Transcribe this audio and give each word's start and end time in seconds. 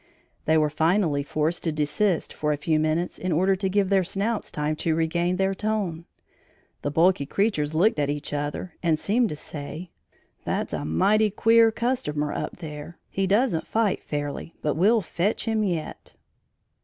They 0.45 0.57
were 0.57 0.71
finally 0.71 1.21
forced 1.21 1.63
to 1.63 1.71
desist 1.71 2.33
for 2.33 2.51
a 2.51 2.57
few 2.57 2.79
minutes 2.79 3.19
in 3.19 3.31
order 3.31 3.55
to 3.55 3.69
give 3.69 3.89
their 3.89 4.03
snouts 4.03 4.49
time 4.49 4.75
to 4.77 4.95
regain 4.95 5.35
their 5.35 5.53
tone. 5.53 6.05
The 6.81 6.89
bulky 6.89 7.27
creatures 7.27 7.75
looked 7.75 7.99
at 7.99 8.09
each 8.09 8.33
other 8.33 8.73
and 8.81 8.97
seemed 8.97 9.29
to 9.29 9.35
say, 9.35 9.91
"That's 10.43 10.73
a 10.73 10.85
mighty 10.85 11.29
queer 11.29 11.69
customer 11.71 12.33
up 12.33 12.57
there; 12.57 12.97
he 13.11 13.27
doesn't 13.27 13.67
fight 13.67 14.01
fairly, 14.03 14.55
but 14.63 14.73
we'll 14.73 15.01
fetch 15.01 15.45
him 15.45 15.63
yet." 15.63 16.13